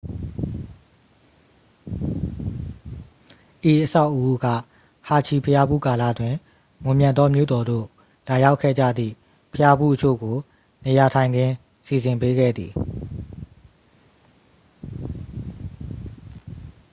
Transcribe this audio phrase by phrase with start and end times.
[3.71, 4.45] ဤအဆောက်အဦးက
[5.07, 6.35] ဟာဂျီဘုရားဖူးကာလတွင်
[6.83, 7.85] မွန်မြတ်သောမြို့တော်သို့
[8.27, 9.13] လာရောက်ခဲ့ကြသည့်
[9.51, 10.37] ဘုရားဖူးအချို့ကို
[10.85, 11.53] နေရာထိုင်ခင်း
[11.85, 12.71] စီစဉ်ပေးခဲ့သည်